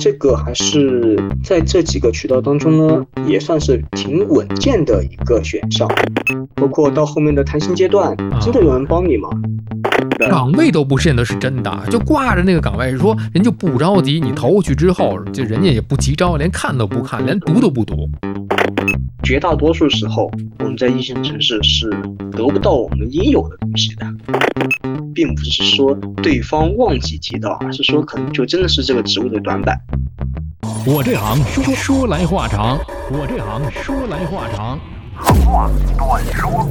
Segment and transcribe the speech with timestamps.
[0.00, 5.86] 这个还是在这几个渠道当中呢，也算是挺稳健的一个选项。
[6.54, 9.28] 包括到后面的谈薪阶段，真的有人帮你吗？
[10.30, 18.08] 岗位都不见得是真的，就挂着那个岗位，说人就不着急，你投过去之后，就人家也不急招，连看都不看，连读都不读。
[19.22, 20.30] 绝大多数时候，
[20.60, 21.90] 我们在一线城市是
[22.32, 24.06] 得不到我们应有的东西的，
[25.14, 29.78] 并不是说对方忘记提到，而是说可能就真的是这个职务的短板。
[30.86, 32.78] 我这行说说来话长，
[33.10, 34.78] 我这行说来话长，
[35.18, 36.68] 长话短说。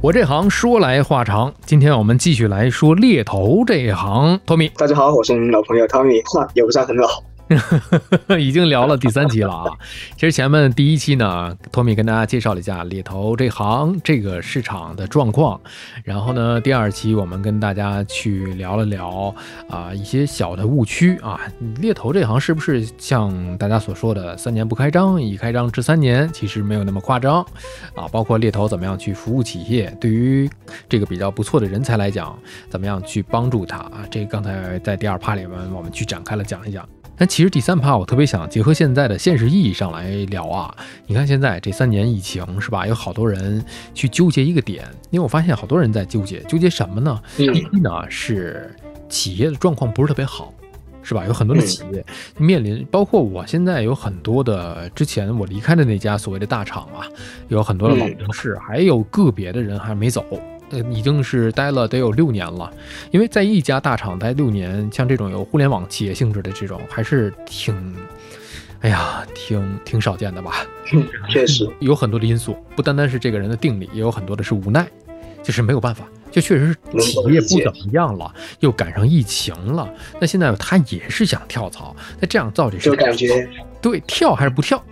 [0.00, 4.38] 我这行说来话长，今天我们继续来说猎头这一行。
[4.44, 7.08] 托米，大家好，我是你们老朋友汤米，话也不算很老。
[8.38, 9.78] 已经聊了第三期了啊！
[10.14, 15.60] 其实前面第一期呢，托米跟大家介绍了一下猎头这行这个市场的状况，
[16.04, 19.34] 然后呢，第二期我们跟大家去聊了聊
[19.68, 21.40] 啊一些小的误区啊，
[21.80, 26.30] 猎头这行是不是像大家所说的三年不开张，一开张值三年？
[26.32, 27.42] 其实没有那么夸张
[27.94, 28.06] 啊。
[28.10, 30.50] 包括猎头怎么样去服务企业，对于
[30.88, 32.36] 这个比较不错的人才来讲，
[32.68, 34.04] 怎么样去帮助他啊？
[34.10, 36.86] 这刚才在第二趴里面我们去展开了讲一讲。
[37.16, 40.74] 但其实第三趴我特别想结合现在的现实意义上来聊啊！
[41.06, 42.86] 你看现在这三年疫情是吧？
[42.86, 47.20] 有好多人去纠结一个点，因为我发现好多人在纠结，纠结什么呢？
[47.36, 48.74] 第一呢是
[49.08, 50.52] 企业的状况不是特别好，
[51.02, 51.24] 是吧？
[51.26, 52.04] 有很多的企业
[52.38, 57.06] 面临，包括我现在有很多的之前我离开的那家所谓的大厂啊，
[57.48, 60.24] 有很多的老同事，还有个别的人还没走。
[60.72, 62.72] 呃，已经是待了得有六年了，
[63.10, 67.94] 因为在一家大厂待六年，像这种有互联网企业性质的这种，还是挺，
[68.80, 70.66] 哎呀，挺挺少见的吧？
[71.28, 74.86] 确实有很多的因素，不单单是这个人的定力，也有很多的是无奈，
[75.42, 79.86] 就是没有办法，就确实是企业不怎么样了，又赶上疫情了，
[80.18, 83.46] 那现在他也是想跳槽，那这样到底是就感觉
[83.82, 84.82] 对跳还是不跳？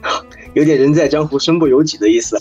[0.52, 2.36] 有点人在江湖身不由己的意思。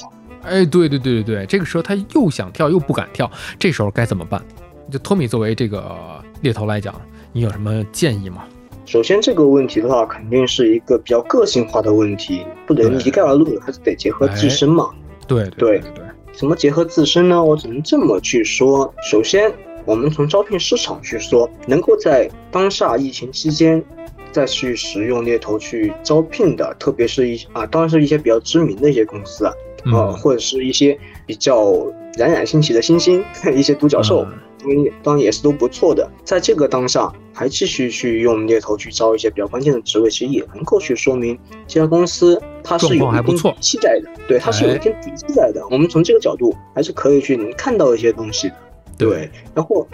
[0.49, 4.43] 哎，对对对对对，这个时候他又想跳又不敢跳，这时候该怎么办？
[4.91, 5.95] 就托米作为这个
[6.41, 6.93] 猎头来讲，
[7.31, 8.43] 你有什么建议吗？
[8.85, 14.89] 首先这个问题的话，肯定是一个比较个性化的问题，不能一概而论，还是得结合自身嘛。
[15.27, 17.43] 对对对，怎么结合自身呢？
[17.43, 18.91] 我只能这么去说。
[19.03, 19.53] 首先，
[19.85, 23.83] 我们从招聘市场去说，能够在当下疫情期间
[24.31, 29.53] 再去使用猎头去招聘的，特别是一啊，当然是一些比较知名的一些公司啊。
[29.85, 31.73] 啊，或者是一些比较
[32.17, 33.23] 冉冉升起的新星，
[33.56, 34.25] 一些独角兽，
[34.59, 36.09] 当然当然也是都不错的。
[36.23, 41.38] 在这个当下，还继续去用猎头去招一些比较关键的职位，其实也能够去说明
[41.68, 44.09] 这家公司它是有一定底气在的。
[44.28, 45.66] 对，它是有一定底气在的。
[45.69, 48.56] 我们从这个角度还是可以去能看到一些东西的。
[48.97, 49.88] 对，然后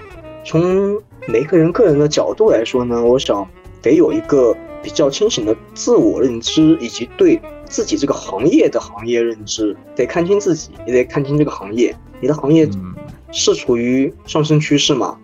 [0.43, 3.47] 从每个人个人的角度来说呢，我想
[3.81, 7.41] 得有一个比较清醒的自我认知，以及对。
[7.67, 11.93] 自己这个行业的行业认知得看清自己，也得看清这个行业。
[12.21, 12.69] 你的行业
[13.31, 15.17] 是处于上升趋势吗？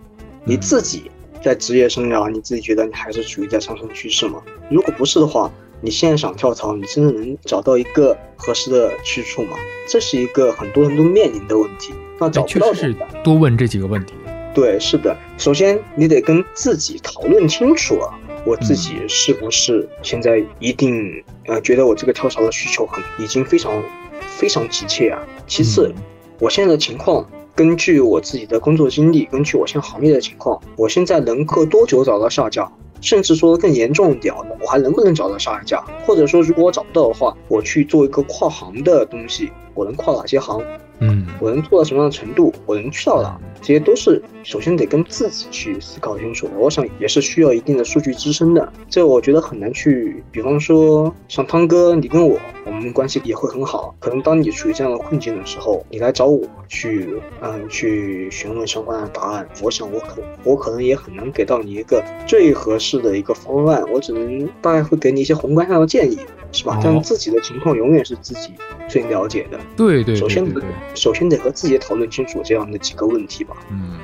[0.44, 1.08] 你自己
[1.40, 4.42] 在职业生涯，你自己觉得你还是处于在上升趋势吗？
[4.68, 5.48] 如果不是的话，
[5.80, 9.56] 你现在想跳槽，你真的能找到一个合适的去处吗？
[9.88, 11.94] 这是一个很多人都面临的问题。
[12.18, 14.14] 那找不到是多问这几个问题。
[14.52, 15.16] 对，是的。
[15.38, 18.18] 首先你得跟自己讨论清楚啊。
[18.44, 23.82] 我自己是不是现在一定呃觉得我这个跳槽的需求很已经非常
[24.26, 25.22] 非常急切啊？
[25.46, 25.92] 其次，
[26.38, 32.70] 我现在的情况，根据我自己的工作经历，根据我现在行业的情况，我现在能够多久找到下家？
[33.00, 35.82] 甚至说更严重一点，我还能不能找到下一家？
[36.06, 40.62] 或者说，如果我找不到的话，我去做一个跨行的东西，我能跨哪些行？
[41.04, 42.54] 嗯，我能做到什么样的程度？
[42.64, 43.36] 我能去到哪？
[43.60, 46.52] 这些都是首先得跟自己去思考清楚的。
[46.56, 48.72] 我想也是需要一定的数据支撑的。
[48.88, 53.92] 这我觉得很难去，比方说像汤哥，你跟我，我们关系也会很好。
[53.98, 63.82] 可能当你处于这样的困境的时候，你来找我去，嗯，去询问相关的答案，我想我可我可能也很难给到你一个最合适的一个方案。
[63.92, 66.16] 我只能大概会给你一些宏观上的建议，
[66.52, 66.78] 是吧？
[66.82, 68.52] 但自己的情况永远是自己
[68.88, 69.58] 最了解的。
[69.76, 70.42] 对对，首先。
[70.94, 73.56] 首先得和自己讨论清楚这样的几个问题吧。
[73.70, 73.96] 嗯，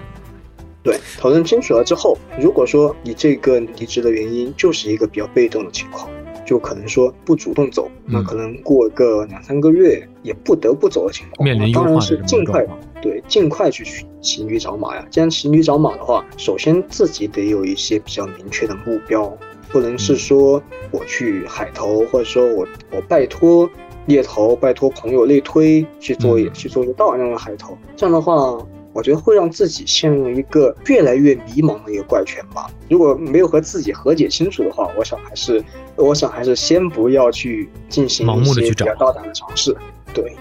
[0.83, 6.09] 对，讨论清楚了之后，如果说你这个离职的原因就是一个比较被动的情况，
[6.47, 12.67] 就可能说不主动走，那可能过个两三个月也不得不走的情况，面临当然是尽快
[13.03, 13.85] 对尽快去
[14.23, 15.07] 骑驴找马呀。
[15.11, 19.37] 既然骑驴找马的话，首先自己得有一些比较明确的目标，
[19.71, 23.69] 不能是说我去海投，或者说我我拜托。
[24.07, 28.35] 猎头拜托朋友内推去做，去做一个大量的海投，这样的话，
[28.93, 32.69] 我我觉得会让自己陷入一个越来越迷茫的一个怪圈吧。
[32.89, 35.63] 如果没有和自己和解清楚的话，我想还是，
[35.95, 39.77] 我想还是先不要去进行盲目的去找比较大胆的尝试。
[40.13, 40.35] 对，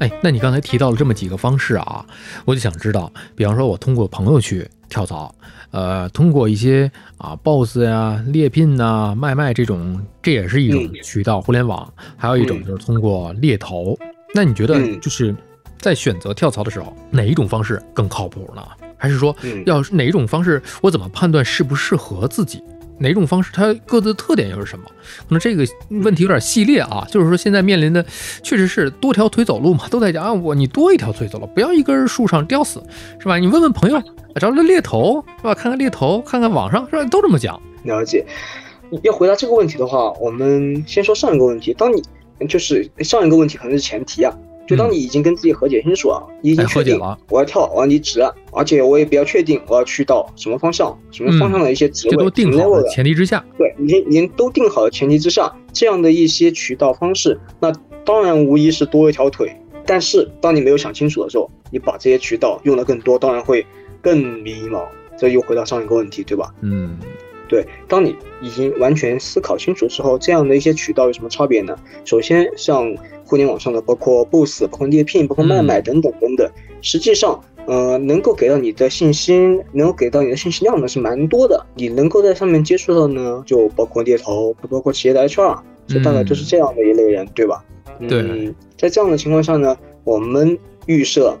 [0.00, 2.04] 哎，那你刚才提到了这么几个方式啊，
[2.44, 5.34] 我就想知道，比方说我通过朋友去跳槽，
[5.70, 13.98] 呃，通过一些啊 boss 呀、猎聘呐、卖卖这种，这也是一种嗯渠道，互联网，还有一种嗯就是通过猎头。
[14.34, 15.34] 那你觉得嗯就是
[15.78, 18.62] 在选择跳槽的时候，哪一种方式更靠谱呢？
[18.98, 22.62] 还是说嗯要是哪一种方式，我怎么判断适不适合自己？
[23.02, 24.84] 哪种方式它各自的特点又是什么？
[25.18, 28.04] 可能这个问题有点系列啊，就是说现在面临的
[28.42, 32.82] 确实是多条腿走路嘛，都在讲啊，我你多一条腿走路，不要一根树上吊死，
[33.18, 33.36] 是吧？
[33.36, 34.00] 你问问朋友，
[34.36, 35.54] 找找猎头是吧？
[35.54, 37.04] 看看猎头，看看网上是吧？
[37.04, 37.60] 都这么讲。
[37.84, 38.24] 了解。
[39.02, 41.72] 要回答这个问题的话，我们先说上一个问题。
[41.72, 42.02] 当你
[42.46, 44.30] 就是上一个问题可能是前提啊，
[44.72, 57.72] 就当你已经跟自己和解清楚啊，你已经确定了我要跳，我要离职了，而且我也比较确定我要去到什么方向、什么方向的一些职位、都定好前提之下，对，已经已经都定好的前提之下，这样的一些渠道方式，那
[58.04, 59.54] 当然无疑是多一条腿。
[59.84, 63.66] 但是当你没有想清楚的时候，你把这些渠道用的更多，当然会
[64.00, 64.82] 更迷茫。
[65.18, 66.52] 这又回到上一个问题，对吧？
[66.62, 66.98] 嗯
[67.52, 71.76] 对，当你已经完全思考清楚之后，这样的一些渠道有什么差别呢？
[72.02, 72.96] 首先，像
[73.26, 76.50] 互联网上的，包括 Boss、包括猎聘、包括卖卖等等等等，
[76.80, 79.34] 实际上，呃，能够给到你的信息，
[79.72, 81.66] 能够给到你的信息量呢是蛮多的。
[81.74, 87.62] 你能够在上面接触到呢，就包括猎头，包括企业的 HR，这大概就是这样的一类人，对吧？
[88.08, 91.38] 对嗯，在这样的情况下呢，我们预设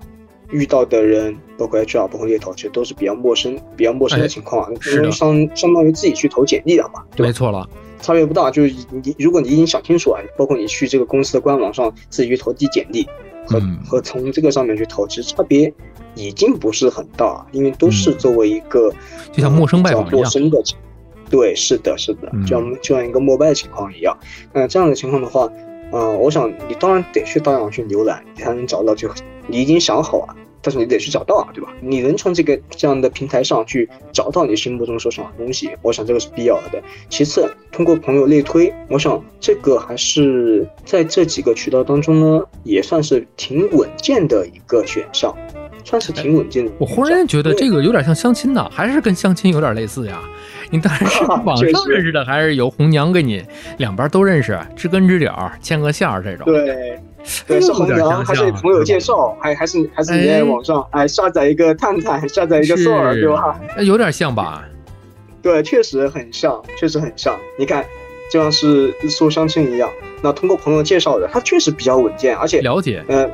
[0.52, 7.26] 遇到的人，包括 HR、包括猎头，其实都是比较陌生、比较陌生哎的情况啊，是的相相当于自己去投简历了嘛，对吧？
[7.26, 7.68] 没错了。
[8.00, 13.06] 差别不大，就是你如果你已经想清楚啊，包括你去这个公司的官网上自己去投递简历，
[13.46, 15.72] 和、嗯和从这个上面去投，其实差别
[16.16, 18.92] 已经不是很大，因为都是嗯作为一个、
[19.32, 20.60] 就像陌生拜访呃一样陌生的，
[21.30, 24.18] 对，是的，是的，嗯就像就像一个膜拜情况一样。
[24.52, 25.48] 那这样的情况的话，
[25.92, 29.08] 呃，我想你当然得去大网去浏览，你才能找到就
[29.46, 31.72] 你已经想好啊，但是你得去找到啊，对吧？
[31.80, 36.80] 你能从这个这样的平台上去找到你心目中所想的东西，我想这个是必要的。
[37.08, 45.34] 其次，通过朋友内推，我想这个还是在这几个渠道当中呢，也算是挺稳健的一个选项，
[45.84, 46.86] 算是挺稳健的我。
[46.86, 50.20] 忽然觉得这个个有点像相亲呢，还是跟相亲有点类似呀。
[50.70, 53.42] 你当然是 网上认识的，还是有红娘给你，
[53.78, 56.46] 两边都认识，知根知底儿，牵个线儿这种。
[56.46, 56.98] 对。
[57.22, 63.60] 哎对，是红娘，还是朋友介绍，还还是还是你在哎网上哎下载一个探探，下载一个是 Soul，对吧？？
[63.76, 64.64] 那有点像吧？
[65.40, 67.38] 对，确实很像，确实很像。
[67.58, 67.84] 你看，
[68.30, 69.90] 就像是说相亲一样，
[70.22, 73.28] 那通过朋友介绍的，他确实比较稳健，而且，了解，呃，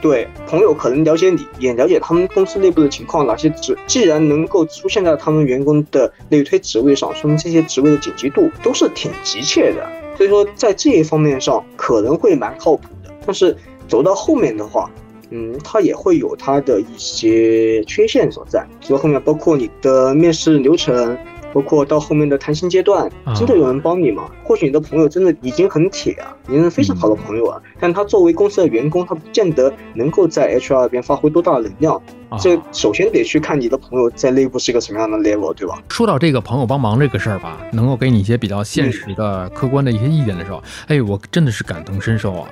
[0.00, 9.88] 对，朋友可能了解你，也了解他们公司内部的情况，哪些职既然能够出现在他们员工的内推职位上，说明这些职位的紧急度都是挺急切的。
[10.16, 12.99] 所以说，在这一方面上可能会蛮靠谱的。
[13.26, 13.56] 但是
[13.88, 14.90] 走到后面的话，
[15.30, 18.66] 嗯，它也会有它的一些缺陷所在。
[18.80, 21.16] 走到后面，包括你的面试流程，
[21.52, 24.30] 包括到后面的谈薪阶段啊，真的有人帮你吗？
[24.44, 31.94] 或许你的朋友真的已经很铁啊，已经是非常好的朋友啊，但他作为公司的员工，他不见得能够在 HR 那边发挥多大的能量。
[32.28, 35.82] 啊这首先得去看你的朋友在内部是一个什么样的 level，对吧？
[35.88, 42.48] 说到这个朋友帮忙这个事儿吧，能够给你一些比较现实的、客观的一些意见的时候，哎，我真的是感同身受啊。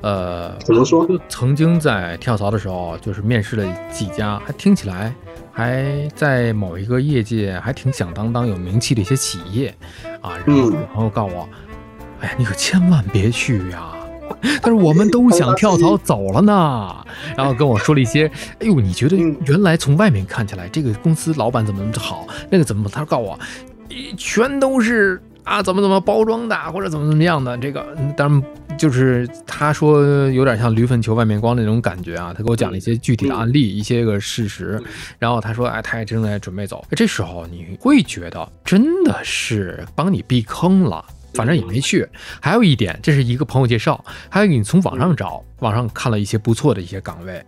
[0.00, 1.06] 呃，怎么说？
[1.08, 5.12] 我曾经在跳槽的时候，就是面试了几家，还听起来
[5.52, 9.74] 还在某一个业界还挺响当当、有名气的一些企业
[10.20, 10.32] 啊。
[10.46, 11.48] 然后朋友告诉我，
[12.20, 13.90] 哎呀，你可千万别去呀、
[14.62, 17.04] 但是我们都想跳槽走了呢，
[17.36, 19.36] 然后跟我说了一些，哎呦，你觉得嗯。
[19.46, 23.38] 原来从外面看起来这个公司老板怎么怎么好，那个怎么，他告诉我，
[24.16, 28.42] 全都是啊怎么怎么包装的，或者怎么怎么样的，这个嗯当然
[28.78, 34.80] 就是他说有点像驴粪球外面光那种感觉啊，他给我讲了一些具体的案例，一些个事实，
[35.18, 41.04] 然后他说，哎，他也正在准备走，这时候你会觉得真的是帮你避坑了。
[41.34, 42.08] 反正也没去。
[42.40, 47.40] 还有一点，这是一个朋友介绍，还有你从网上找，网上看了一些不错的一些岗位。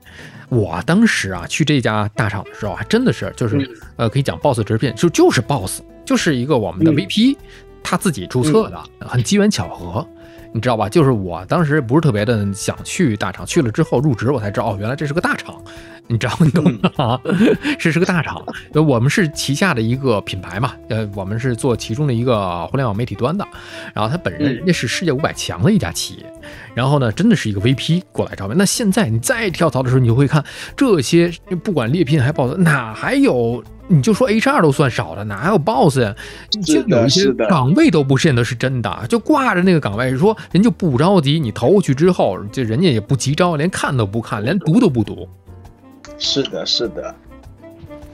[0.51, 7.37] 我当时啊去这家大厂的时候，还真的是就是、嗯呃，可以讲 boss 直聘，就就是 boss，就是一个我们的嗯 VP，、
[7.83, 10.07] 他自己注册的，很机缘巧合。
[10.53, 10.89] 你知道吧？
[10.89, 15.63] 就是我当时不是特别的想去大厂，去了之后入职，我才知道哦，原来这是个大厂，
[16.11, 16.65] 你知道你懂
[16.99, 17.21] 吗？
[17.79, 23.47] 这是个大厂，呃我们是旗下的一个品牌嘛，呃，我们是做其中的一个互联网媒体端的，
[23.95, 26.27] 然后他本人嗯人家是世界五百强的一家企业，
[26.75, 28.57] 然后呢，真的是一个 VP 过来招聘。
[28.59, 30.45] 那现在你再跳槽的时候，你就会看
[30.77, 33.63] 这些，不管猎聘还 BOSS，哪还有？
[33.93, 36.15] 你就说 HR 都算少的，哪还有 boss 呀？
[36.65, 45.29] 就是有一些岗位都不见得是真的，就挂着那个岗位说人就不着急，你投过去之后，就人家也不急招，连看都不看，连读都不读。
[46.21, 47.13] 是的，是的。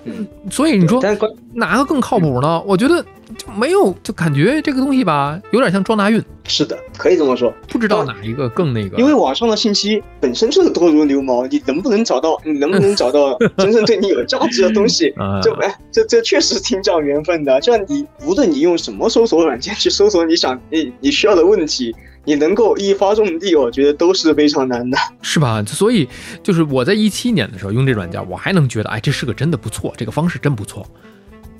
[0.08, 2.62] 嗯所以你说但关哪个更靠谱呢？
[2.64, 3.04] 我觉得
[3.36, 7.52] 就没有，就感觉这个东西吧，有点像撞大运，是的，可以这么说。
[7.68, 8.96] 不知道哪一个更那个。
[8.98, 17.60] 因为网上的信息本身就是多如牛毛，你能不能找到，你能不能找到 真正对你有价值的东西 啊，这哎，这这确实挺讲缘分的。
[17.60, 21.92] 就像你无论你用什么搜索软件去搜索你想你你需要的问题，
[22.26, 24.99] 你能够一发中地，我觉得都是非常难的。
[25.23, 25.64] 是吧？
[25.66, 26.06] 所以
[26.42, 30.87] 就是我在一七年的时候用这软件，我还能觉得，哎，这是个真的不错，这个方式真不错，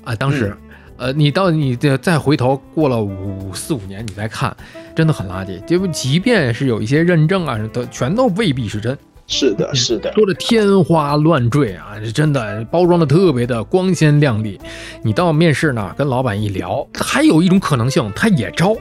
[0.03, 0.49] 啊，当时。
[0.49, 0.57] 嗯
[0.99, 4.57] 呃，你到你这再回头过了五四五年，你再看，
[4.95, 5.63] 真的很垃圾。
[5.65, 8.97] 就即便是有一些认证啊，都全都未必是真。
[9.27, 14.59] 是的，是的，说的天花乱坠啊，这真的包装的特别的光鲜亮丽。
[15.03, 18.75] 你到面试呢，跟老板一聊，还有一种可能性，他也招，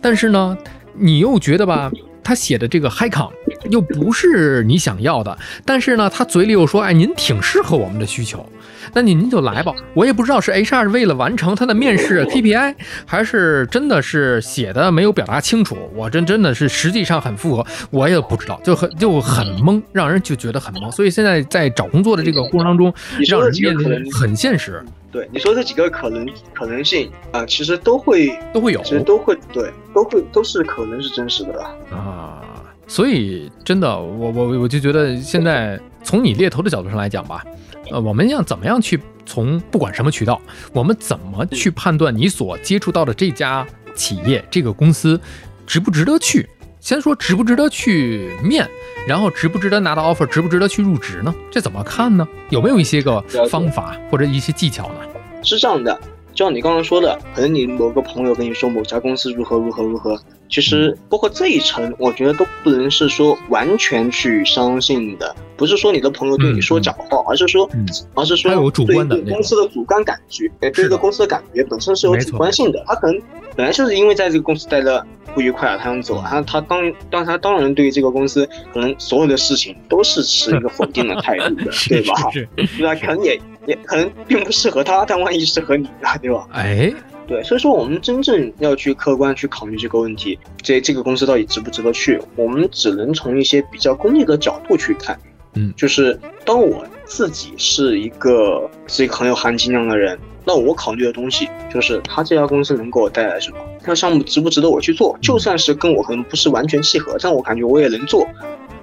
[0.00, 0.58] 但是呢，
[0.94, 1.90] 你又觉得吧，
[2.22, 3.30] 他写的这个 high com
[3.70, 8.44] 又不是你想要的，但是呢，他嘴里又说，哎，您挺适合我们的需求，
[8.92, 9.72] 那您您就来吧。
[9.94, 12.74] 我也不知道是 HR 是为了完成他的面试 KPI，
[13.06, 15.76] 还是真的是写的没有表达清楚。
[15.94, 20.90] 我真真的是实际上很符合，我也不知道，就很就很懵，让人就觉得很懵。
[20.90, 31.74] 所以现在在找工作的这个过程当中，你让人面临很现实，对你说这几个可能可能性啊、其实都会，都会有其实都会对，都会都是可能是真实的吧。
[31.90, 32.42] 啊。
[32.86, 37.44] 所以真的，我我我就觉得现在从你猎头的角度上来讲吧，
[37.90, 40.40] 呃，我们要怎么样去从不管什么渠道，
[40.72, 45.20] 我们怎么去判断你所接触到的这家企业、这个公司
[45.66, 46.48] 值不值得去？
[46.80, 48.66] 先说值不值得去面，
[49.06, 51.34] 然后值不值得拿到 offer，值不值得去入职呢？
[51.50, 52.26] 这怎么看呢？
[52.48, 53.20] 有没有一些个
[53.50, 54.94] 方法或者一些技巧呢？
[55.42, 56.00] 是这样的，
[56.32, 60.18] 就像你刚刚说的，可能你某个朋友跟你说某家公司如何如何如何，
[60.50, 73.22] 其实包括这一层，我觉得都不能是说完全去相信的，不是说你的朋友对你说假话，而是说，嗯而是说对一个公司的主观感觉，哎，对是的一个公司的感觉本身是有主观性的，他可能
[73.54, 82.14] 本来就是因为在这个公司待的不愉快啊，他想走，他他当当他当然对于这个公司可能所有的事情都是持一个否定的态度的 对吧？
[82.56, 82.94] 对吧？
[82.96, 86.46] 可能也也可能并不适合他，但万一适合你呢，对吧？
[86.52, 86.92] 哎，
[87.30, 95.16] 对，所以说我们真正要去客观去考虑这个问题，这这个公司到底值不值得去，我们只能从一些比较功利的角度去看。
[95.54, 108.26] 嗯就是当我自己是一个是一个很有含金量的人，那我考虑的东西就是他这家公司能给我带来什么，这个项目值不值得我去做，就算是跟我可能不是完全契合，但我感觉我也能做，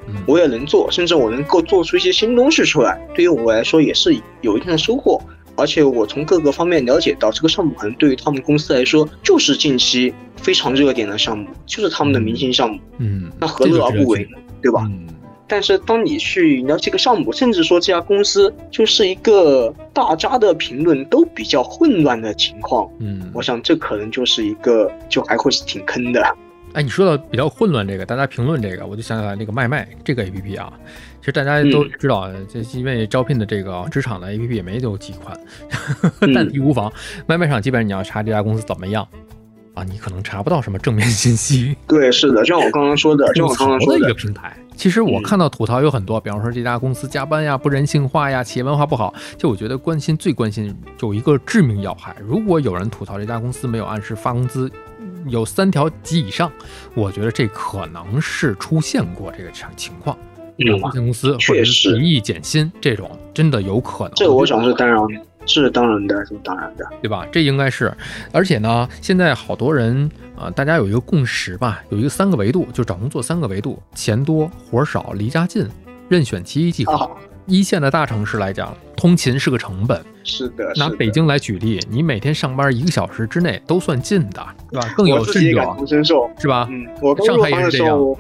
[0.08, 5.22] 嗯我也能做，甚至我能够做出一些新东西出来，对于我来说也是有一定的收获。
[5.58, 14.38] 而且我从各个方面了解到，这个项目可能对于他们公司来说，就是近期非常热点的项目，就是他们的明星项目，嗯，那何乐而不为呢？
[14.62, 14.86] 对吧？
[14.90, 15.08] 嗯
[15.50, 26.22] 但是当你去了解这个项目，甚至说这家公司就是一个大家的评论都比较混乱的情况，嗯，我想这可能就是一个就还会是挺坑的。
[26.74, 30.70] 哎，你说到比较混乱这个，大家评论这个，我就想起来那个麦麦这个 A P P 啊，
[31.20, 35.38] 其实大家都嗯知道，这因为招聘的这个职场的 A P P 也没有几款，
[36.22, 36.92] 嗯但提无妨。
[37.28, 39.08] 外卖上基本上你要查这家公司怎么样
[39.74, 44.56] 啊，你可能查不到什么正面信息，对，是的，就像我刚刚说的， 就我刚刚说的一个，平台。
[44.76, 49.14] 其实我嗯看到吐槽有很多，比方说这家公司加班呀、不人性化呀、企业文化不好。
[49.36, 54.72] 就我觉得关心最关心有一个致命要害，如果有人吐槽这家公司没有按时发工资，
[55.28, 56.52] 有三条及以上，
[56.94, 60.16] 我觉得这可能是出现过这个情情况。
[60.60, 64.14] 嗯，发现公司或者是实提议减薪这种，真的有可能。
[64.16, 65.00] 这个我想是当然，
[65.46, 66.86] 是当然的，是当然的。
[67.02, 67.26] 对吧？
[67.32, 67.92] 这应该是，
[68.32, 75.68] 而且呢，现在好多人啊、呃大家有一个共识吧，有一个三个维度，就找工作三个维度：钱多、活少、离家近，
[76.10, 76.92] 任选其一即可。
[76.92, 77.10] 啊，
[77.46, 80.04] 一线的大城市来讲，通勤是个成本。
[80.24, 84.94] 是的，拿北京来举例，你每天上班一个小时之内都算近的，对吧？
[84.98, 85.64] 更有甚者。
[86.38, 86.68] 是吧？
[86.70, 88.20] 嗯，我刚上入行的海也是这样时候，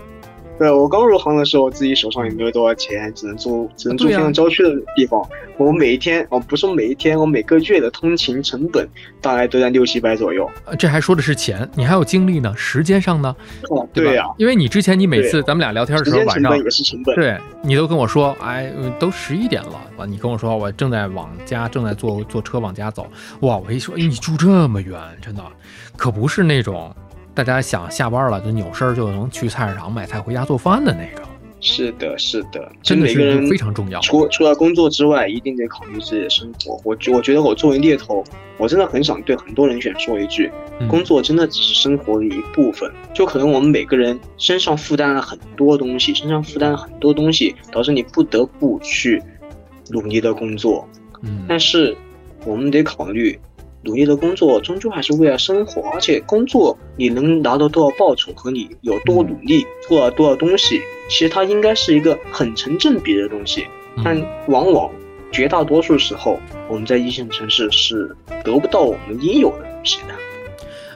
[0.57, 5.23] 对我刚入行的时候，自己手上也没有多少钱，只能租只能租对啊非常郊区的地方。
[5.57, 8.87] 我每一天，哦，不是每一天，我每个月的通勤成本
[9.21, 10.49] 大概都在六七百左右。
[10.65, 13.35] 呃这还说的是钱，你还有精力呢，时间上呢，
[13.69, 17.15] 哦，对呀、因为你之前你每次咱们俩聊天的时候，晚上也是成本。
[17.15, 23.07] 对你都跟我说，哎，呃都十一点了，完你跟我说我正在往家，正在坐坐车往家走，
[23.41, 25.43] 哇，我一说，哎，你住这么远，真的，
[25.95, 26.95] 可不是那种
[27.37, 31.23] 大家想下班了就扭身就能去菜市场买菜回家做饭的那个，
[31.59, 33.99] 是的，是的，真的是每个人非常重要。
[34.01, 36.79] 除除了工作之外，一定得考虑自己的生活。
[36.83, 38.23] 我觉我觉得我作为猎头，
[38.57, 42.91] 我真的很想对很多人选说一句：嗯工作真的只是生活的一部分。
[43.13, 49.21] 就可能我们每个人身上负担了很多东西，身上负担了很多东西，导致你不得不去
[49.89, 50.87] 努力的工作。
[51.21, 51.95] 嗯，但是
[52.45, 53.39] 我们得考虑，
[53.87, 63.65] 努力的工作终究还是为了生活，而且工作你能拿到多少报酬和你有多努力做了多少东西，其实它应该是一个很成正比的东西。
[64.03, 64.91] 但嗯往往
[65.31, 66.37] 绝大多数时候，
[66.69, 70.13] 我们在一线城市是得不到我们应有的东西的。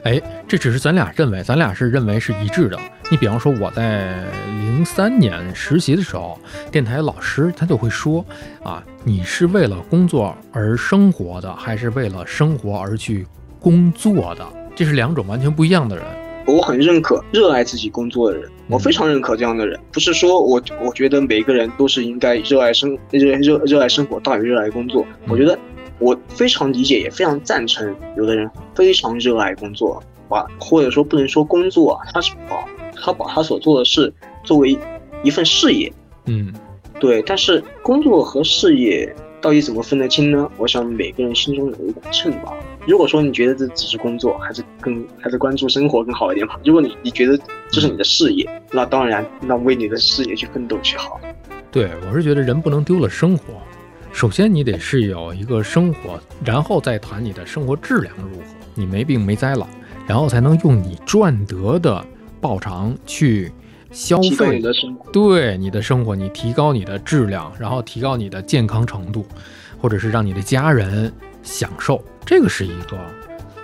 [0.04, 2.76] 哎，这只是咱俩认为，咱俩是认为是一致的。
[3.08, 6.36] 你比方说，我在零三年实习的时候，
[6.72, 8.24] 电台老师他就会说
[8.64, 13.24] 啊，你是为了工作而生活的，还是为了生活而去
[13.60, 14.44] 工作的？
[14.74, 16.04] 这是两种完全不一样的人。
[16.46, 19.78] 我很认可热爱自己工作的人，我非常认可这样的人。
[19.92, 25.06] 不是说我我觉得每个人都是应该热爱生热热热爱生活大于热爱工作。
[25.28, 25.56] 我觉得
[26.02, 34.76] 我非常理解，也非常赞成有的人非常热爱工作，把或者说不能说工作啊，他是把他把他所做的事作为
[35.22, 35.92] 一份事业，
[36.26, 36.52] 嗯
[36.98, 37.22] 对。
[37.22, 40.50] 但是工作和事业到底怎么分得清呢？
[40.58, 42.52] 我想每个人心中有一杆秤吧。
[42.86, 46.58] 如果说你觉得这只是工作，还是更还是关注生活更好一点吧。
[46.64, 47.38] 如果你你觉得
[47.70, 51.20] 这是你的事业，那当然，那为你的事业去奋斗去好。
[51.70, 53.44] 对，我是觉得人不能丢了生活。
[54.12, 58.44] 首先，你得是有一个生活，然后再谈你的生活质量如何。
[58.74, 59.66] 你没病没灾了，
[60.06, 62.04] 然后才能用你赚得的
[62.40, 63.50] 报偿去
[63.90, 65.10] 消费你的生活。
[65.10, 69.26] 对你的生活，你提高你的质量，然后提高你的健康程度，
[69.80, 72.98] 或者是让你的家人享受，这个是一个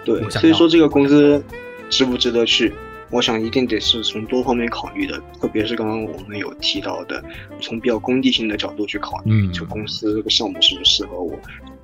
[0.04, 1.42] 对所以说这个工资
[1.88, 2.72] 值不值得去，
[3.10, 7.22] 我想一定得是从多方面考虑的，特别是刚刚我们有提到的，
[7.60, 11.32] 从比较功利性的角度去考虑，嗯这公司这个项目是不是适合我，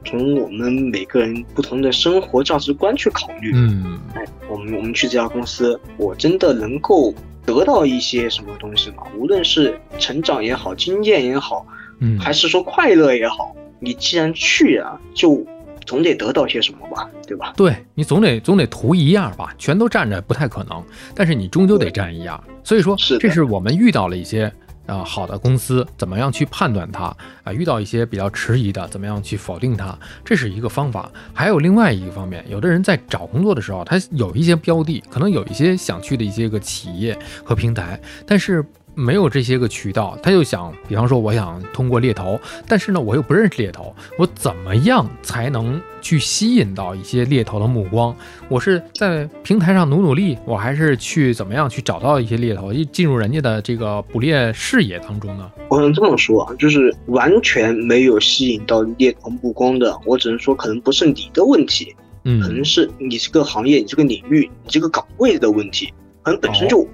[0.04, 3.52] 从我们每个人不同的生活价值观去考虑。
[3.54, 7.14] 嗯哎，我们我们去这家公司，我真的能够
[7.46, 9.04] 得到一些什么东西吗？
[9.16, 11.66] 无论是成长也好，经验也好，
[12.00, 15.44] 嗯，还是说快乐也好，你既然去啊，就
[15.86, 17.52] 总得得到些什么吧，对吧？
[17.56, 20.82] 对你总得总得图一样吧，全都占着不太可能，
[21.14, 22.42] 但是你终究得占一样。
[22.62, 24.52] 所以说，是这是我们遇到了一些
[24.86, 27.04] 啊、好的公司，怎么样去判断它
[27.42, 31.10] 啊、遇到一些比较迟疑的，怎么样去否定它，这是一个方法。
[31.32, 38.64] 还有另外一个方面，有的人在找工作的时候，他有一些标的，可能有一些想去的一些个企业和平台，但是。
[38.94, 48.14] 没有这些个渠道，他就想，比方说，我想通过猎头，但是呢，我又不认识猎头，我怎么样才能去吸引到一些猎头的目光？
[48.48, 55.50] 我是在平台上努努力，我还是去怎么样去找到一些猎头，一进入人家的这个捕猎视野当中呢？
[55.68, 66.86] 我能这么说啊，就是完全没有吸引到猎头目光的，我只能说可能不是你的问题，嗯可嗯能是你这个行业、你这个领域、你这个岗位的问题，可能本身就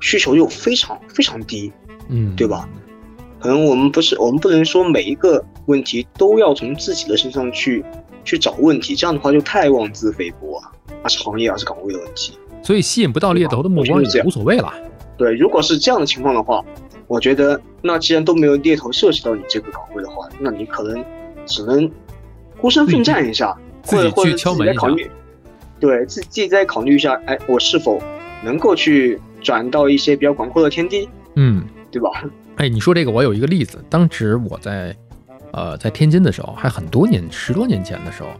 [0.00, 1.72] 需求又非常非常低，
[2.08, 2.68] 嗯，对吧？
[3.40, 7.84] 可能我们不是，我们不能说每一个问题都要从自己的身上去
[8.24, 12.38] 去找问题，这样的话就太妄自菲薄啊，那是行业还是岗位的问题。
[12.62, 14.72] 所以吸引不到猎头的目光也无所谓了。
[15.18, 16.64] 对，如果是这样的情况的话，
[17.06, 21.04] 我觉得那既然都没有猎头涉及到你这个岗位的话，那你可能
[21.44, 21.90] 只能
[22.58, 23.54] 孤身奋战一下，
[23.86, 25.10] 或者或者自己再考虑，
[25.78, 28.00] 对自自己再考虑一下，哎，我是否
[28.42, 32.10] 能够去转到一些比较广阔的天地，嗯，对吧？
[32.56, 34.96] 哎，你说这个，我有一个例子，当时我在
[35.52, 38.30] 呃在天津的时候，还很多年十多年前的时候，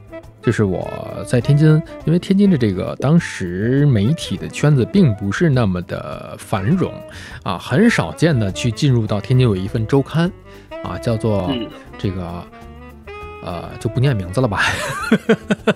[0.42, 0.90] 就是我
[1.28, 6.92] 在天津，因为天津的这个当时媒体的圈子并不是那么的繁荣
[7.42, 10.32] 啊，很少见的去进入到天津有一份周刊
[10.82, 12.42] 啊，叫做嗯这个。
[13.46, 14.62] 呃，就不念名字了吧，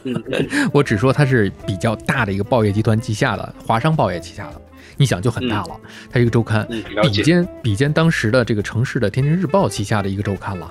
[0.05, 0.25] 嗯，
[0.73, 4.61] 我只说它是比较大的一个报业集团旗下的华商报业旗下的，
[4.99, 5.81] 你想就很大了，
[6.11, 7.23] 它一个周刊，嗯，比。
[7.23, 10.71] 肩比肩当时的这个城市的《天津日报》旗下的一个周刊了。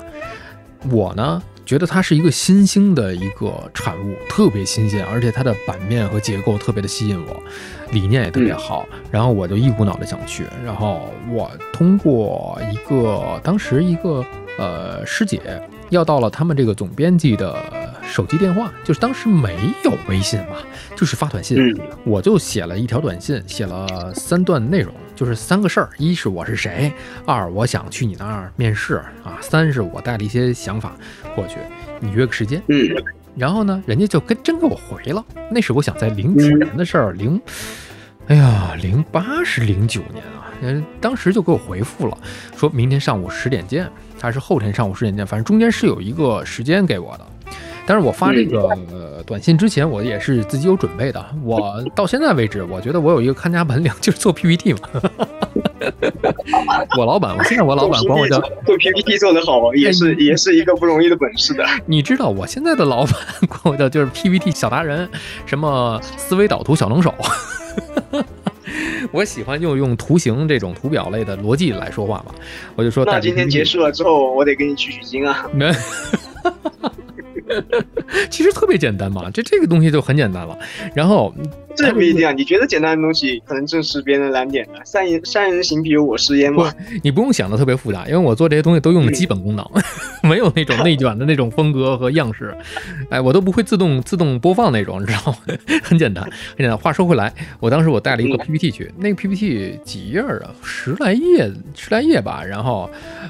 [0.92, 7.42] 我呢，觉得它是一个新兴的一个产物，特别新鲜，而且它的版面和结构特别的吸引我，
[7.92, 10.46] 理念也特别好，然后我就一股脑的想去。
[10.64, 14.24] 然后我通过一个当时一个
[14.60, 17.56] 呃师姐要到了他们这个总编辑的
[18.04, 20.58] 手机电话，就是当时没有微信嘛，
[20.96, 26.92] 就是发短信，嗯我就写了一条短信，写了三段内容，就是三个事儿：一是我是谁，
[27.26, 30.96] 二我想去你那儿面试啊，三是我带了一些想法
[31.36, 31.58] 过去，
[32.00, 32.62] 你约个时间。
[32.68, 32.90] 嗯
[33.36, 35.24] 然后呢，人家就跟真给我回了。
[35.52, 37.40] 那是我想在零几年的事儿，零，
[38.26, 42.18] 哎呀，零八是零九年啊，嗯，当时就给我回复了，
[42.56, 43.88] 说明天上午十点见，
[44.22, 47.26] 还是后天上午十点见，反正中间是有一个时间给我的。
[47.86, 51.26] 但是我发这个、呃、短信之前，我也是自己有准备的。
[51.42, 54.80] 我到现在为止，我觉得我有一个看家本领，就是做 PPT 嘛。
[56.98, 61.66] 我老板，我现在我老板管我叫 做 PPT 做得好，也是也是一个不容易的本事的。
[61.86, 63.16] 你知道我现在的老板
[63.48, 65.08] 管我叫就是 PPT 小达人，
[65.46, 67.16] 什么思维导图小能手。
[69.12, 72.34] 我喜欢就用图形这种图表类的逻辑来说话嘛，
[72.76, 75.46] 我就说那今天结束了之后，我得给你取取经啊。
[75.54, 75.72] 没，
[78.30, 80.58] 其实特别简单嘛，这这个东西就很简单了。
[80.94, 81.34] 然后
[81.78, 84.74] 这不一定啊， 你觉得简单的东西，可能正是别人难点的。
[84.84, 86.74] 三人三人行，必有我师焉嘛。
[87.04, 89.66] 你不用想的特别复杂，因为我做这些东西都用的基本功能，
[90.28, 92.56] 没有那种内卷的那种风格和样式，
[93.10, 95.38] 哎，我都不会自动自动播放那种，你知道吗？
[95.84, 96.78] 很简单，很简单。
[96.78, 102.44] 话说回来，我当时我带了一个 PPT 去，那个 PPT 几页啊，十来页，十来页吧。
[102.44, 102.90] 然后，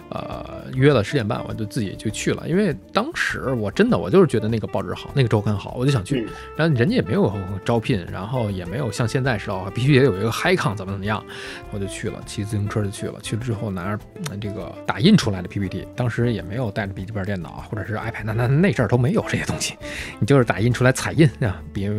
[0.10, 6.22] 呃，约了十点半，我就自己就去了，因为当时我真的我就是觉得那个报纸好，那个周刊好，我就想去。
[6.22, 7.32] 嗯然后人家也没有
[7.64, 11.24] 招聘，然后也没有像现在似的必须得有一个嗨抗怎么怎么样，
[11.72, 13.20] 我就去了，骑自行车就去了。
[13.22, 14.04] 去了之后拿着
[14.40, 19.76] 这个打印出来的 PPT，当时也没有带着笔记本电脑或者是 iPad，那那那阵儿都没有这些东西，
[20.20, 21.90] 你就是打印出来彩印啊，比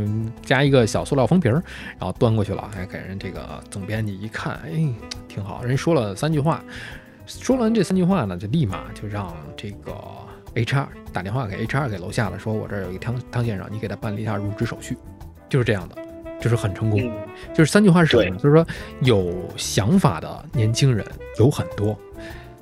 [0.42, 1.62] 加一个小塑料封皮儿，
[1.98, 4.88] 然后端过去了，还给人这个总编辑一看，哎，
[5.28, 6.62] 挺好，人说了三句话，
[7.26, 9.94] 说完这三句话呢，就立马就让这个
[10.54, 14.96] HR 打电话给 HR 给楼下了，说我这儿有一个汤汤先生，你给他办理一下入职手续，
[15.48, 15.96] 就是这样的，
[16.40, 17.00] 就是很成功。
[17.00, 17.12] 嗯
[17.54, 18.36] 就是三句话是什么呢？
[18.36, 18.66] 就是说
[19.00, 21.04] 有想法的年轻人
[21.38, 21.98] 有很多，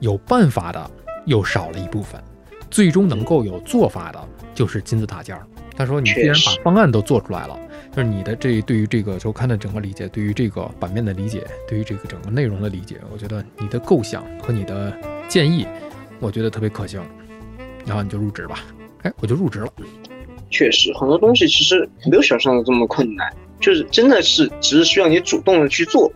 [0.00, 0.90] 有办法的
[1.24, 2.22] 又少了一部分，
[2.70, 5.46] 最终能够有做法的就是金字塔尖儿。
[5.76, 7.58] 他说：“你既然把方案都做出来了，
[7.94, 14.90] 就是你的这对于这个周刊的整个理解，对于这个版面的理解，对于这个整个内容的理解，我觉得你的构想和你的
[15.28, 15.66] 建议，
[16.18, 17.02] 我觉得特别可行。
[17.84, 18.60] 然后你就入职吧。
[19.02, 19.68] 哎，我就入职了。
[20.48, 23.30] 确实，很多东西其实没有想象的这么困难，
[23.66, 26.12] 就是真的是只是需要你主动的去做，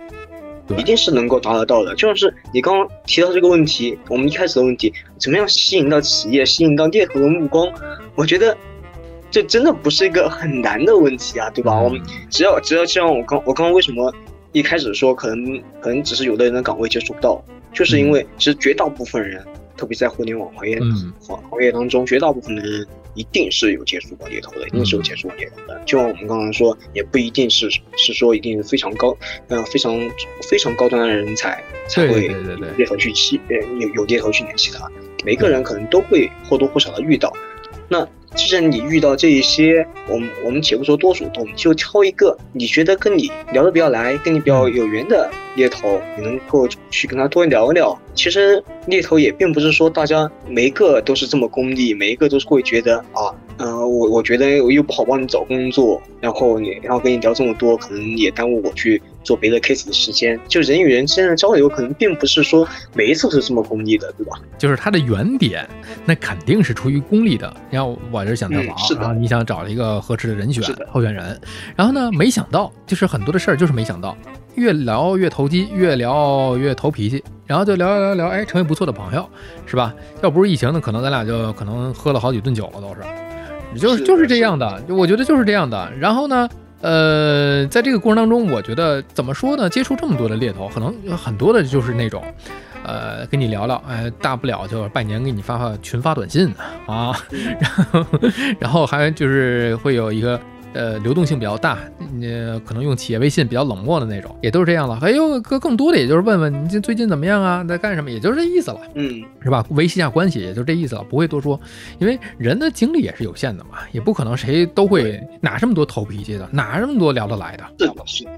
[0.78, 1.92] 一定是能够达得到的。
[1.96, 7.68] 就像是你刚刚提到这个问题，我们一开始的问题，怎么样吸引到企业，吸引到猎头的目光？
[8.14, 8.56] 我觉得
[9.32, 11.76] 这真的不是一个很难的问题啊，对吧？
[11.76, 14.14] 我们只要只要像我刚我刚刚为什么
[14.52, 19.44] 一开始说可能可能只是有的人的岗位接触不到，就是因为其实绝大部分人，
[19.76, 25.80] 特别在互联网行业嗯行行业当中，绝大部分的人一定是有接触过猎头的，一定是有接触过猎头的。
[25.84, 29.16] 就像我们刚刚说，也不一定是是说一定是非常高
[29.48, 29.98] 呃非常
[30.48, 32.28] 非常高端的人才才会
[32.76, 34.90] 猎头去吸呃有有猎头去联系他，
[35.24, 37.32] 每个人可能都会或多或少的遇到。
[37.88, 47.96] 那既然你遇到这一些，我们我们且不说多数，我们就挑一个你觉得跟你聊得比较来、跟你比较有缘的猎头，你能够去跟他多聊聊。
[48.14, 60.38] 其实猎头也并不是说大家每一个都是这么功利，每一个都是会觉得啊，呃，我我觉得我又不好帮你找工作，然后你然后跟你聊这么多，可能也耽误我去做别的 case 的时间。
[60.48, 64.38] 就人与人之间的交流，可能并不是说每一次都是这么功利的，对吧？
[64.58, 65.68] 就是它的原点，
[66.04, 67.54] 那肯定是出于功利的。
[67.70, 71.40] 然后我是想跳槽，嗯是的然后你想找了一个合适的人选的候选人，
[71.76, 74.16] 然后呢，没想到就是很多的事儿就是没想到，
[74.54, 79.28] 越聊越投机，越聊越投脾气，然后就聊聊聊聊，哎，成为不错的朋友，
[79.66, 79.94] 是吧？
[80.22, 85.90] 要不是疫情呢，可能咱俩就可能喝了好几顿酒了，都是，就是就是这样的，我觉得就是这样的。
[85.98, 86.48] 然后呢？
[86.80, 89.68] 呃，在这个过程当中，我觉得怎么说呢？
[89.68, 92.24] 接触这么多的猎头，可能有很多的就是那种，
[92.82, 96.52] 呃，跟你聊聊，哎，大不了就拜年给你发发群发短信
[96.86, 97.14] 啊，
[97.60, 98.06] 然后
[98.58, 100.40] 然后还就是会有一个
[100.74, 101.78] 呃流动性比较大，
[102.22, 104.98] 呃，可能用企业微信比较冷漠的那种，也都是这样了。
[105.02, 108.80] 哎呦更更多的，也就是问问你这最近怎么样啊，在干什么，也就是这意思了。
[108.94, 109.64] 嗯，是吧？
[109.70, 111.60] 维系一下关系，也就这意思了，不会多说，
[111.98, 117.64] 因为人的精力也是有限的嘛，也不可能谁都会哪这么多头脾气的，哪这么多聊得来的。
[117.78, 118.30] 是的，是的，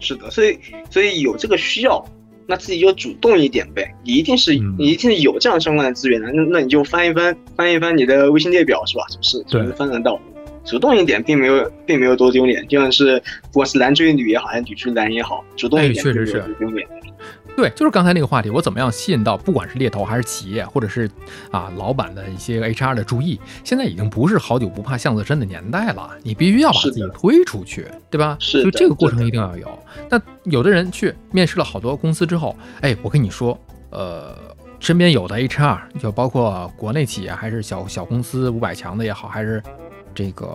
[0.00, 0.58] 是的，所以
[0.90, 2.04] 所以有这个需要，
[2.46, 3.94] 那自己就主动一点呗。
[4.04, 9.04] 你一定是嗯你一定是有这样相关的资源的，那那你就翻一翻翻一翻你的微信列表是吧？
[9.10, 9.42] 是不是？
[9.44, 10.20] 对就是翻得到。
[10.70, 12.66] 主动一点，并没有，并没有多丢脸。
[12.68, 13.20] 就像是
[13.52, 16.86] 不管是男追女也好，还是女追男也好，主动一点，哎确实是丢脸。
[17.56, 21.10] 对，就是刚才那个话题，我怎么样吸引到不管是猎头还是企业，或者是
[21.50, 23.38] 啊老板的一些 HR 的注意？
[23.64, 28.36] 现在已经不是好久不怕巷子深的年代了，你必须要把自己推出去，对吧？
[28.38, 29.78] 是的所以这个过程一定要有。
[30.08, 33.58] 那有的人去面试了好多公司之后，哎，我跟你说，
[33.90, 34.34] 呃。
[34.78, 39.62] 身边有的 HR，就包括国内企业还是小小公司五百强的也好，还是
[40.14, 40.46] 这个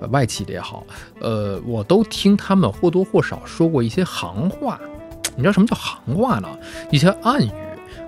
[0.00, 0.86] 呃外企的也好，
[1.20, 4.80] 呃，我都听他们或多或少说过一些行话。
[5.36, 6.48] 你知道什么叫行话呢？
[6.90, 7.50] 一些暗语，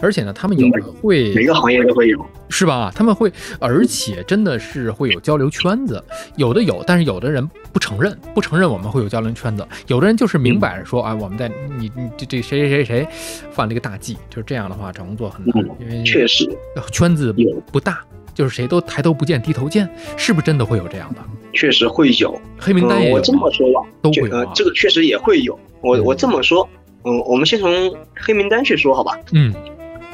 [0.00, 2.24] 而且呢，他们有的会每个行业都会有。
[2.50, 2.90] 是吧？
[2.94, 6.02] 他们会，而且真的是会有交流圈子，
[6.36, 9.68] 有的有，但是有的人不承认，不承认我们会有交流圈子。
[9.86, 13.08] 有的人就是明摆着说，啊，我们在你你这这谁谁谁谁
[13.50, 16.48] 犯了一个大忌，就是这样的话，找工作很难，嗯因为确实，
[16.90, 18.02] 圈子有不大，
[18.38, 21.20] 就是谁都抬头不见低头见，是不是真的会有这样的？
[21.52, 22.40] 确实会有。
[22.56, 25.58] 黑名单我这么说吧，就都会有啊，呃这个确实也会有。
[25.80, 26.68] 我嗯我这么说，
[27.02, 29.18] 嗯，我们先从黑名单去说，好吧？
[29.32, 29.52] 嗯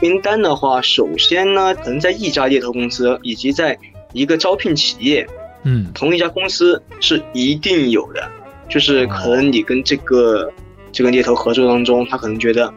[0.01, 3.79] 名单的话，首先呢，可能在一家猎头公司以及在
[4.15, 5.27] 一个招聘企业，
[5.65, 8.27] 嗯同一家公司是一定有的。
[8.71, 10.51] 就是可能你跟这个
[10.91, 12.73] 这个猎头合作当中，他可能觉得，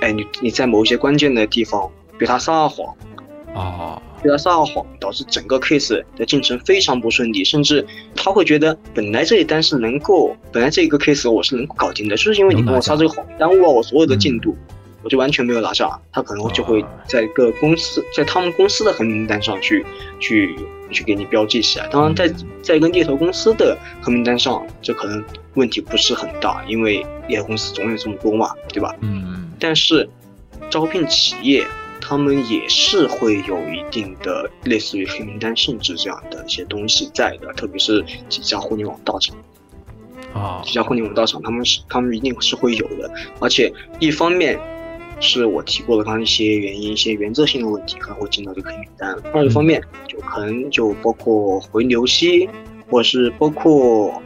[0.00, 2.92] 哎，你你在某一些关键的地方对他撒谎，
[3.54, 14.56] 啊对他撒谎，导致整个 case 的进程非常不顺利，甚至他会觉得本来这一单是能够，本来这一个 case 我是能够搞定的，就是因为你跟我撒这个谎，耽误了我所有的进度，
[15.02, 16.00] 我就完全没有拿下。
[16.10, 19.84] 他可能就会在一个公司，在他们公司的黑名单上去
[20.18, 20.56] 去
[20.90, 21.86] 去给你标记起来。
[21.88, 22.32] 当然在，
[22.62, 25.22] 在一个猎头公司的黑名单上，这可能
[25.54, 28.96] 问题不是很大，因为猎头公司总有这么多嘛，对吧？
[29.02, 30.08] 嗯但是
[30.70, 31.64] 招聘企业
[32.06, 39.34] 他们也是会有一定的类似于黑名单性质这样的一些东西在的，特别是几家互联网大厂，
[40.34, 44.60] 啊几家互联网大厂他们是他们一定是会有的，而且一方面。
[45.20, 49.16] 是我提过的刚刚一些原因、一些原则性的问题可能会进到这个黑名单。
[49.32, 52.48] 二一方面，就可能就包括回流期，
[52.90, 54.20] 或者是包括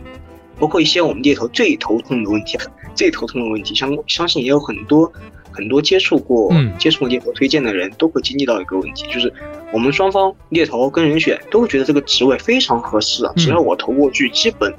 [0.58, 2.58] 包括一些我们猎头最头痛的问题，
[2.94, 5.12] 最头痛的问题，相相信也有很多
[5.58, 6.72] 很多接触过、嗯。
[6.78, 9.32] 接触猎头推荐的人都会经历到一个问题，就是
[9.72, 13.36] 我们双方猎头跟人选都会觉得这个职位非常合适啊，嗯。
[13.36, 14.72] 只要我投过去，基本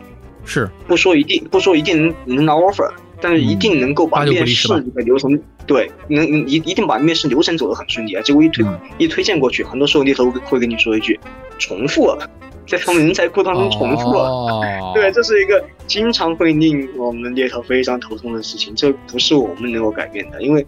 [0.45, 0.69] 是。
[0.87, 2.89] 不说一定不说一定能能拿 offer，
[3.19, 4.79] 但是一定能够把面试离十吧。
[4.79, 5.37] 这个流程，
[5.67, 8.21] 对，能能一一定把面试流程走得很顺利啊。
[8.21, 8.79] 结果一推、嗯。
[8.97, 11.19] 一推荐过去，很多时候猎头会跟你说一句
[11.57, 12.29] 重复了，
[12.69, 14.29] 在他们人才库当中重复了。
[14.29, 20.65] 哦，对，这是一个经常会令我们猎头非常头痛的事情，这不是我们能够改变的，因为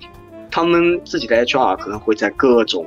[0.49, 2.85] 他们自己的 HR 可能会在各种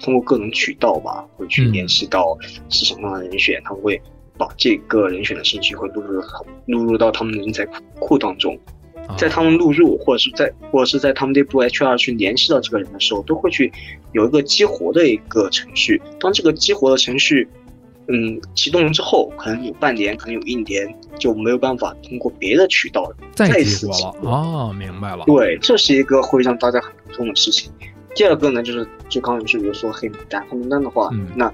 [0.00, 2.36] 通过各种渠道吧，会去嗯联系到
[2.70, 4.00] 市场上的人选，他们会
[4.38, 6.20] 把这个人选的信息会录入
[6.66, 8.58] 录入到他们的人才库库当中，
[9.06, 13.70] 啊在他们录入或者是在或者是在他们内部 HR 去联系到这个人的时候，都会去
[14.12, 16.00] 有一个激活的一个程序。
[16.18, 17.46] 当这个激活的程序，
[18.08, 27.72] 嗯，启动之后，可能有半年，可能有一年就没有办法通过别的渠道再激次激活了哦，明白了，对，这是一个会让大家很头痛的事情。
[28.14, 31.48] 第二个呢，就是就刚刚是比如说黑名单，黑名单的话，嗯那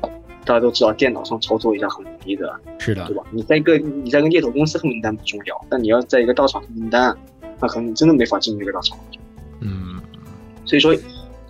[0.45, 3.23] 大家都知道电脑上操作一下很容易的，是的对，吧？
[3.31, 7.17] 你在一个你在一个猎头公司黑名单不重要，但你要在一个大厂黑名单，
[7.61, 8.99] 那可能你真的没法进这个大厂。
[9.61, 10.01] 嗯
[10.65, 10.95] 所以说，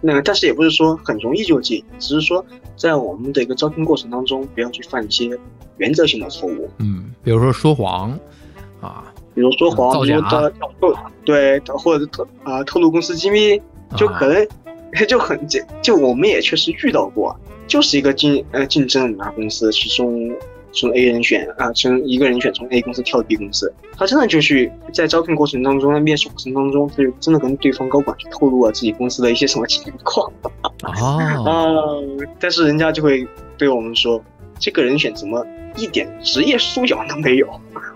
[0.01, 2.45] 那但是也不是说很容易就进，只是说
[2.77, 5.39] 在我们的一个招聘过程当中，不要去犯一些
[5.77, 8.19] 原则性的错误，嗯，比如说说谎
[8.81, 13.61] 啊，比如说谎，比如说透对，或者透啊透露公司机密，
[13.97, 14.47] 就啊可能
[15.07, 20.35] 就很就就我们也确实遇到过，就是一个竞呃竞争的一家公司，其中
[20.72, 30.33] 从 A 人选啊，从一个人选从 A 公司跳到 B 公司，他真的就去在招聘过程当中，在面试过程当中，他就真的跟对方高管去透露了自己公司的一些什么情况
[30.83, 30.92] 啊，
[31.44, 31.74] 啊，
[32.38, 33.26] 但是人家就会
[33.59, 34.22] 对我们说，
[34.59, 37.48] 这个人选怎么一点职业素养都没有？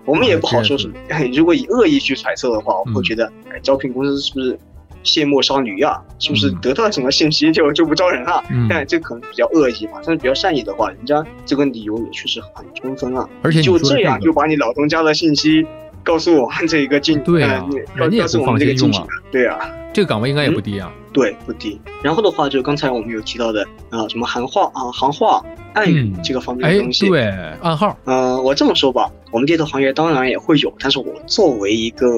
[0.04, 0.94] 我们也不好说什么。
[1.32, 4.58] 如果以恶意去揣测的话，我会觉得，哎，招聘公司是不是
[5.04, 6.00] 卸磨杀驴啊？
[6.18, 8.42] 是不是嗯得到什么信息就就不招人了？
[8.50, 13.28] 嗯，但这可能比较恶意吧，但是比较善意的话，人家这个理由也确实很充分啊。
[13.42, 15.64] 而且你就说这样就把你老东家的信息
[16.02, 17.64] 告诉我们这一个进，对啊
[17.94, 19.58] 人家也告诉我们不放心用啊对啊。
[19.92, 21.80] 这个岗位应该也不低啊，对，不低。
[22.02, 25.40] 然后的话，就刚才我们有提到的啊、什么行话啊、行话、
[25.72, 27.08] 暗语嗯这个方面哎的东，西。
[27.08, 27.28] 对，
[27.62, 32.08] 暗号，呃，我这么说吧，我们猎头行业当然也会有，但是我作为一个，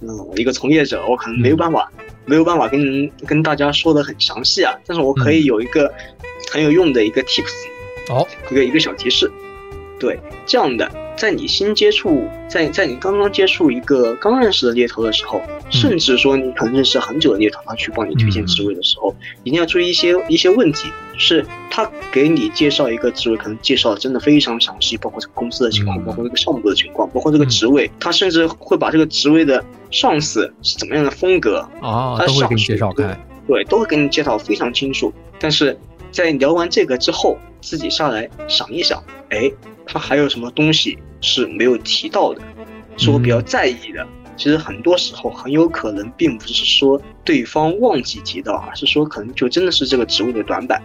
[0.00, 1.92] 嗯、一个从业者，我可能没有办法
[2.24, 5.92] 没有办法跟跟大家说的很详细啊，但是我可以有一个
[6.52, 7.52] 很有用的一个 tips，
[8.08, 9.30] 哦，一个一个小提示，
[9.98, 26.04] 对，这样的，在你新接触，在在你刚刚接触一个刚认识的猎头的时候，甚至说你可能认识很久的猎头，他去帮你推荐职位的时候，一定要注意一些一些问题，就是他给你介绍一个职位，可能介绍的真的非常详细，包括这个公司的情况，嗯。
[26.04, 33.26] 包括这个项目的情况，包括这个职位，他甚至会把这个职位的上司是怎么样的风格，啊，他都会给你上去对介绍开。
[33.46, 35.12] 对，都会给你介绍非常清楚。
[35.38, 35.76] 但是
[36.10, 39.50] 在聊完这个之后，自己下来想一想，哎，
[39.86, 42.40] 他还有什么东西是没有提到的，
[42.96, 44.06] 是我比较在意的。
[44.36, 50.82] 其实很多时候很有可能并不是说对方忘记提到，而是说可能就真的是这个职位的短板。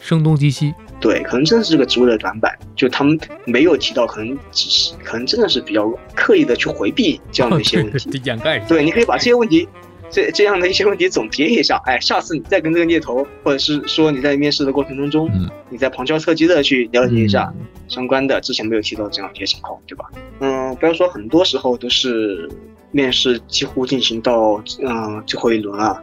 [0.00, 8.10] 声东击西，对，可能真的是这个职位的短板，就他们没有提到，可能只是可能真的是比较刻意的去回避这样的一些问题。
[8.24, 8.58] 掩盖。
[8.60, 9.68] 对，你可以把这些问题，
[10.10, 20.06] 这这样的一些问题总结一下，哎，下次你再跟这个猎头，或者是说你在面试的过程当中，嗯你再旁敲侧击的去了解一下嗯相关的之前没有提到的这样一些情况，对吧？
[20.40, 22.48] 嗯，不要说很多时候都是
[22.90, 26.02] 面试几乎进行到嗯最后一轮啊，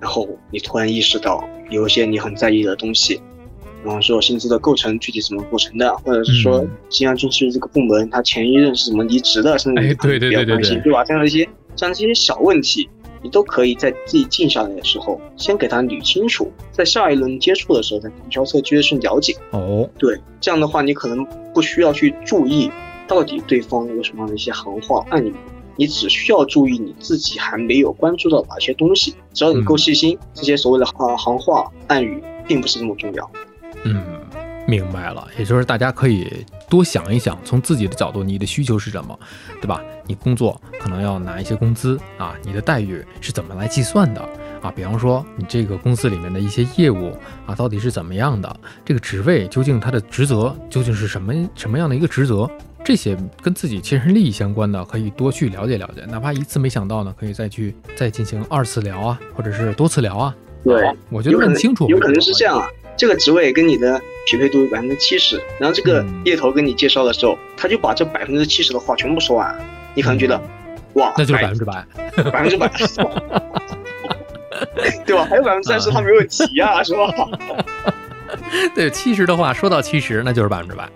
[0.00, 3.20] 然后你突然意识到有一些你很在意的东西。
[3.82, 11.02] 比方说薪资的构成具体怎么构成的，或者是说嗯即将进去这个部门，他前一任是怎么离职的，甚至比较对对对关心对吧？
[11.02, 12.90] 这样一些这样一些小问题，
[13.22, 19.34] 你都可以在自己静下来的时候，先给他捋清楚，在下一轮接触的时候，再旁敲侧击的去了解。
[19.50, 22.70] 哦，对，这样的话，你可能不需要去注意
[23.06, 25.34] 到底对方有什么样的一些行话暗语，
[25.76, 29.14] 你只需要注意你自己还没有关注到哪些东西。
[29.32, 33.30] 只要你够细心，这些所谓的啊行话暗语并不是那么重要。
[33.84, 34.02] 嗯，
[34.66, 35.26] 明白了。
[35.38, 36.26] 也就是大家可以
[36.70, 39.18] 多想一想，从自己的角度，你的需求是什么，
[39.60, 39.82] 对吧？
[40.06, 44.20] 你工作可能要拿一些工资啊，你的待遇是怎么来计算的
[44.62, 44.72] 啊？
[44.74, 47.12] 比方说，你这个公司里面的一些业务
[47.46, 48.56] 啊，到底是怎么样的？
[48.84, 52.48] 这个职位究竟它的职责究竟是什么什么样的一个职责？
[52.82, 56.02] 这些跟自己切身利益相关的，可以多去了解了解。
[56.06, 60.34] 哪怕一次没想到呢，可以再去再进行二次聊啊，或者是多次聊啊。
[60.62, 62.66] 对啊我觉得问清楚会有可能是这样啊，
[63.00, 70.38] 这个职位跟你的匹配度有百分之七十，然后这个嗯猎头跟你介绍的时候，他就把这百分之七十的话全部说完了，你可能觉得，
[70.92, 71.82] 哇，嗯那就是百分之百。
[72.30, 72.68] 百分之百，
[75.06, 75.24] 对吧？
[75.24, 77.10] 还有百分之三十他没有提啊，是吧？
[78.76, 80.86] 对，七十的话说到七十，那就是百分之百。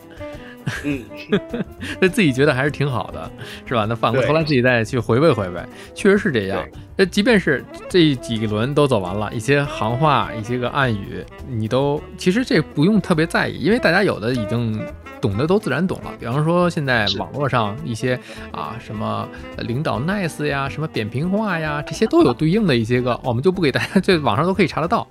[0.84, 1.02] 嗯，
[2.00, 3.30] 那自己觉得还是挺好的，
[3.66, 3.86] 是吧？
[3.88, 5.62] 那反过头来自己再去回味回味，
[5.94, 6.64] 确实是这样。
[6.96, 14.80] 那即便是这几轮都走完了，一些行话、一些个暗语，你都其实这不用特别在意，因为大家有的已经
[15.20, 16.12] 懂得都自然懂了。
[16.20, 18.18] 比方说现在网络上一些
[18.52, 25.06] 啊什么呃领导 nice 呀，什么扁平化呀，这些都有对应的一些个，我们就不给大家，这网上都可以查得到。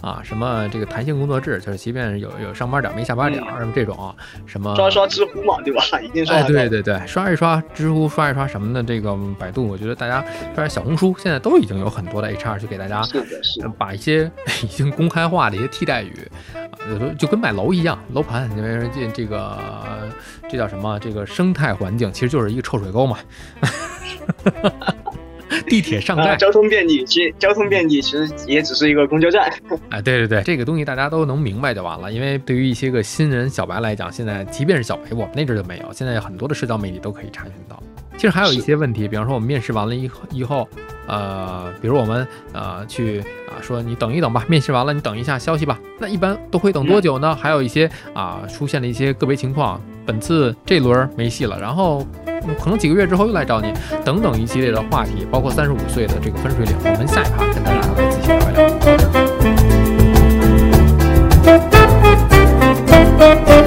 [0.00, 4.14] 啊，什么这个弹性工作制，就是即便有有上班点儿没下班点儿，什么这种啊，
[4.46, 5.82] 什么刷刷知乎嘛，对吧？
[6.00, 10.22] 一定刷哎，对对对，刷一刷知乎，刷一刷什么的，这个百度，我觉得大家
[10.54, 13.02] 刷点小红书，现在都已经有很多的 HR 去给大家
[13.78, 14.30] 把一些
[14.62, 19.58] 已经公开化的一些替代语，啊有时候就跟买楼一样，楼盘，因为这这个
[20.48, 20.98] 这叫什么？
[21.00, 23.18] 这个生态环境其实就是一个臭水沟嘛。
[25.68, 29.52] 地铁上啊，盖，交通便利，其实交通便利其实也只是一个公交站。
[29.90, 32.12] 哎， 对对对，这个东西大家都能明白就完了。
[32.12, 37.82] 因为对于一些个新人小白来讲，现在即便是小白，我们那阵儿就没有，现在很多的社交媒体都可以查询到。
[38.16, 40.68] 其实还有一些问题，比方说我们面试完了以后以后，
[41.06, 45.78] 呃，比如我们呃去啊说你等一等吧， 面试完了你等一下消息吧。
[45.98, 47.34] 那一般都会等多久呢？
[47.34, 53.72] 还有一些啊出现了一些个别情况，本次这轮没戏了，然后、嗯可能几个月之后又来找你，
[54.04, 58.54] 等等一系列的话题，包括三十五岁的这个分水岭，我们下一趴跟大家来仔细聊一
[63.60, 63.65] 聊。